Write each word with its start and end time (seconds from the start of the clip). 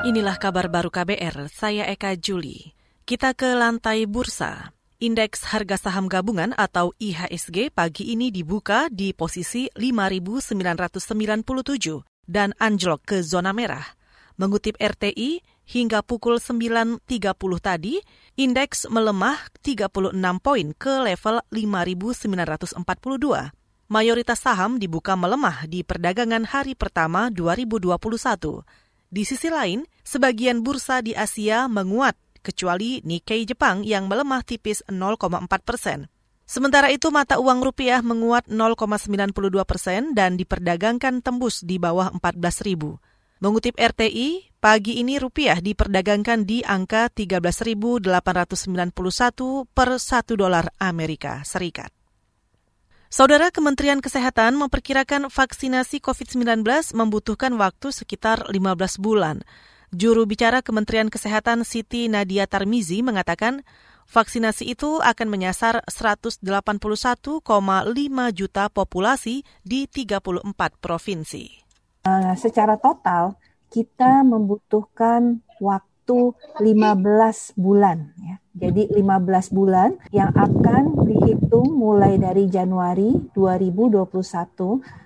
Inilah 0.00 0.40
kabar 0.40 0.72
baru 0.72 0.88
KBR, 0.88 1.52
saya 1.52 1.84
Eka 1.84 2.16
Juli. 2.16 2.72
Kita 3.04 3.36
ke 3.36 3.52
lantai 3.52 4.08
bursa. 4.08 4.72
Indeks 4.96 5.52
harga 5.52 5.76
saham 5.76 6.08
gabungan 6.08 6.56
atau 6.56 6.96
IHSG 6.96 7.68
pagi 7.68 8.08
ini 8.08 8.32
dibuka 8.32 8.88
di 8.88 9.12
posisi 9.12 9.68
5.997 9.76 10.56
dan 12.24 12.56
anjlok 12.56 13.12
ke 13.12 13.20
zona 13.20 13.52
merah. 13.52 13.84
Mengutip 14.40 14.80
RTI, 14.80 15.44
hingga 15.68 16.00
pukul 16.00 16.40
9.30 16.40 17.04
tadi, 17.60 18.00
indeks 18.40 18.88
melemah 18.88 19.36
36 19.60 20.16
poin 20.40 20.66
ke 20.80 20.92
level 21.12 21.44
5.942. 21.52 22.72
Mayoritas 23.92 24.40
saham 24.40 24.80
dibuka 24.80 25.12
melemah 25.12 25.68
di 25.68 25.84
perdagangan 25.84 26.48
hari 26.48 26.72
pertama 26.72 27.28
2021. 27.28 28.88
Di 29.10 29.26
sisi 29.26 29.50
lain, 29.50 29.82
sebagian 30.06 30.62
bursa 30.62 31.02
di 31.02 31.18
Asia 31.18 31.66
menguat, 31.66 32.14
kecuali 32.46 33.02
Nikkei 33.02 33.42
Jepang 33.42 33.82
yang 33.82 34.06
melemah 34.06 34.46
tipis 34.46 34.86
0,4 34.86 35.50
persen. 35.66 36.06
Sementara 36.46 36.94
itu 36.94 37.10
mata 37.10 37.42
uang 37.42 37.58
rupiah 37.58 38.06
menguat 38.06 38.46
0,92 38.46 39.34
persen 39.66 40.14
dan 40.14 40.38
diperdagangkan 40.38 41.26
tembus 41.26 41.66
di 41.66 41.82
bawah 41.82 42.14
14 42.14 42.62
ribu. 42.62 43.02
Mengutip 43.42 43.74
RTI, 43.74 44.54
pagi 44.62 45.02
ini 45.02 45.18
rupiah 45.18 45.58
diperdagangkan 45.58 46.46
di 46.46 46.62
angka 46.62 47.10
13.891 47.10 48.14
per 49.74 49.88
1 49.98 50.38
dolar 50.38 50.70
Amerika 50.78 51.42
Serikat. 51.42 51.99
Saudara 53.10 53.50
Kementerian 53.50 53.98
Kesehatan 53.98 54.54
memperkirakan 54.54 55.34
vaksinasi 55.34 55.98
COVID-19 55.98 56.62
membutuhkan 56.94 57.50
waktu 57.58 57.90
sekitar 57.90 58.46
15 58.46 59.02
bulan. 59.02 59.42
Juru 59.90 60.30
bicara 60.30 60.62
Kementerian 60.62 61.10
Kesehatan 61.10 61.66
Siti 61.66 62.06
Nadia 62.06 62.46
Tarmizi 62.46 63.02
mengatakan 63.02 63.66
vaksinasi 64.06 64.78
itu 64.78 65.02
akan 65.02 65.26
menyasar 65.26 65.82
181,5 65.90 67.42
juta 68.30 68.64
populasi 68.70 69.42
di 69.66 69.90
34 69.90 70.46
provinsi. 70.78 71.66
Uh, 72.06 72.38
secara 72.38 72.78
total, 72.78 73.34
kita 73.74 74.22
membutuhkan 74.22 75.42
waktu 75.58 75.89
15 76.58 77.54
bulan 77.56 78.12
ya. 78.18 78.36
Jadi 78.50 78.90
15 78.92 79.56
bulan 79.56 79.94
yang 80.10 80.34
akan 80.34 81.06
dihitung 81.06 81.70
mulai 81.70 82.18
dari 82.18 82.50
Januari 82.50 83.14
2021 83.32 84.10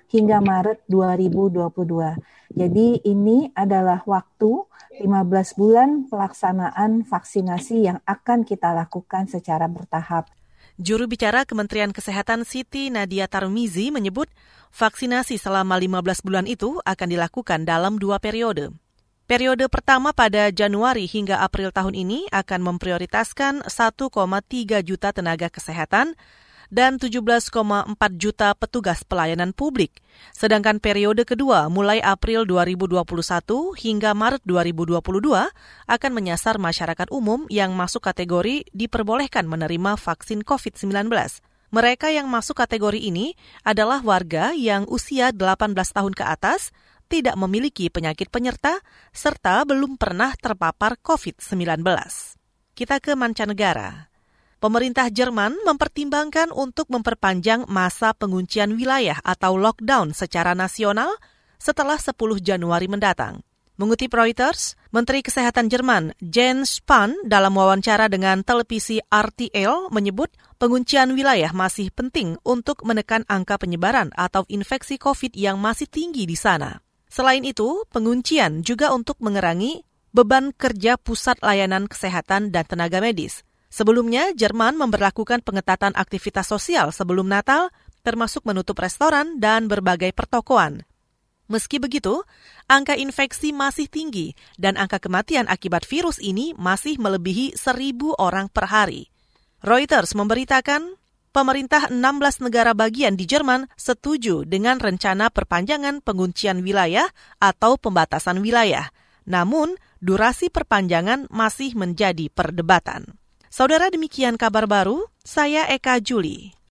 hingga 0.09 0.37
Maret 0.41 0.83
2022. 0.89 2.17
Jadi 2.55 2.87
ini 3.05 3.53
adalah 3.53 4.01
waktu 4.03 4.65
15 4.99 5.59
bulan 5.61 5.89
pelaksanaan 6.09 7.05
vaksinasi 7.05 7.85
yang 7.85 7.99
akan 8.07 8.47
kita 8.47 8.73
lakukan 8.73 9.29
secara 9.29 9.69
bertahap. 9.69 10.31
Juru 10.75 11.07
bicara 11.07 11.47
Kementerian 11.47 11.95
Kesehatan 11.95 12.43
Siti 12.43 12.91
Nadia 12.91 13.31
Tarmizi 13.31 13.95
menyebut 13.95 14.27
vaksinasi 14.75 15.39
selama 15.39 15.79
15 15.79 16.25
bulan 16.25 16.45
itu 16.49 16.83
akan 16.83 17.07
dilakukan 17.07 17.63
dalam 17.63 17.95
dua 17.95 18.19
periode. 18.19 18.75
Periode 19.25 19.65
pertama 19.73 20.13
pada 20.13 20.53
Januari 20.53 21.09
hingga 21.09 21.41
April 21.41 21.73
tahun 21.73 21.97
ini 21.97 22.29
akan 22.29 22.61
memprioritaskan 22.61 23.65
1,3 23.65 24.13
juta 24.85 25.09
tenaga 25.09 25.49
kesehatan 25.49 26.13
dan 26.69 27.01
17,4 27.01 27.41
juta 28.21 28.53
petugas 28.53 29.01
pelayanan 29.01 29.49
publik. 29.49 29.97
Sedangkan 30.29 30.77
periode 30.77 31.25
kedua 31.25 31.73
mulai 31.73 32.05
April 32.05 32.45
2021 32.45 33.01
hingga 33.73 34.13
Maret 34.13 34.45
2022 34.45 35.01
akan 35.89 36.11
menyasar 36.13 36.61
masyarakat 36.61 37.09
umum 37.09 37.49
yang 37.49 37.73
masuk 37.73 38.05
kategori 38.05 38.69
diperbolehkan 38.77 39.49
menerima 39.49 39.97
vaksin 39.97 40.45
COVID-19. 40.45 41.09
Mereka 41.73 42.13
yang 42.13 42.29
masuk 42.29 42.61
kategori 42.61 43.01
ini 43.01 43.33
adalah 43.65 44.05
warga 44.05 44.53
yang 44.53 44.85
usia 44.85 45.33
18 45.33 45.73
tahun 45.73 46.13
ke 46.13 46.23
atas, 46.23 46.69
tidak 47.05 47.37
memiliki 47.37 47.87
penyakit 47.93 48.33
penyerta, 48.33 48.81
serta 49.13 49.61
belum 49.63 49.97
pernah 49.97 50.33
terpapar 50.35 50.97
COVID-19. 51.01 51.85
Kita 52.75 52.99
ke 52.99 53.15
mancanegara. 53.15 54.11
Pemerintah 54.59 55.11
Jerman 55.13 55.61
mempertimbangkan 55.61 56.49
untuk 56.49 56.89
memperpanjang 56.89 57.69
masa 57.69 58.15
penguncian 58.17 58.73
wilayah 58.73 59.19
atau 59.21 59.59
lockdown 59.59 60.15
secara 60.15 60.57
nasional 60.57 61.13
setelah 61.61 61.99
10 61.99 62.15
Januari 62.41 62.89
mendatang. 62.89 63.45
Mengutip 63.75 64.15
Reuters, 64.15 64.79
Menteri 64.95 65.19
Kesehatan 65.19 65.67
Jerman 65.67 66.15
Jens 66.23 66.79
Spahn 66.79 67.11
dalam 67.27 67.59
wawancara 67.59 68.07
dengan 68.07 68.39
televisi 68.39 69.03
RTL 69.11 69.91
menyebut 69.91 70.31
penguncian 70.55 71.11
wilayah 71.11 71.51
masih 71.51 71.91
penting 71.91 72.39
untuk 72.47 72.87
menekan 72.87 73.27
angka 73.27 73.59
penyebaran 73.59 74.15
atau 74.15 74.47
infeksi 74.47 74.95
COVID 74.95 75.35
yang 75.35 75.59
masih 75.59 75.91
tinggi 75.91 76.23
di 76.23 76.39
sana. 76.39 76.84
Selain 77.15 77.47
itu, 77.47 77.87
penguncian 77.95 78.59
juga 78.59 78.91
untuk 78.91 79.15
mengerangi 79.23 79.87
beban 80.11 80.51
kerja 80.51 80.99
pusat 80.99 81.39
layanan 81.39 81.87
kesehatan 81.87 82.51
dan 82.51 82.67
tenaga 82.67 82.99
medis. 82.99 83.47
Sebelumnya, 83.71 84.35
Jerman 84.35 84.75
memperlakukan 84.75 85.39
pengetatan 85.39 85.95
aktivitas 85.95 86.51
sosial 86.51 86.91
sebelum 86.91 87.31
Natal, 87.31 87.71
termasuk 88.03 88.43
menutup 88.43 88.75
restoran 88.83 89.39
dan 89.39 89.71
berbagai 89.71 90.11
pertokoan. 90.11 90.83
Meski 91.47 91.79
begitu, 91.79 92.19
angka 92.67 92.99
infeksi 92.99 93.55
masih 93.55 93.87
tinggi 93.87 94.35
dan 94.59 94.75
angka 94.75 94.99
kematian 94.99 95.47
akibat 95.47 95.87
virus 95.87 96.19
ini 96.19 96.51
masih 96.59 96.99
melebihi 96.99 97.55
seribu 97.55 98.11
orang 98.19 98.51
per 98.51 98.67
hari. 98.67 99.07
Reuters 99.63 100.19
memberitakan 100.19 100.99
pemerintah 101.35 101.91
16 101.91 102.47
negara 102.47 102.71
bagian 102.71 103.19
di 103.19 103.27
Jerman 103.27 103.67
setuju 103.75 104.47
dengan 104.47 104.79
rencana 104.79 105.27
perpanjangan 105.27 105.99
penguncian 105.99 106.63
wilayah 106.63 107.11
atau 107.43 107.75
pembatasan 107.75 108.39
wilayah. 108.39 108.87
Namun, 109.27 109.75
durasi 109.99 110.47
perpanjangan 110.47 111.27
masih 111.27 111.75
menjadi 111.75 112.31
perdebatan. 112.31 113.19
Saudara 113.51 113.91
demikian 113.91 114.39
kabar 114.39 114.63
baru, 114.63 115.11
saya 115.27 115.67
Eka 115.67 115.99
Juli. 115.99 116.55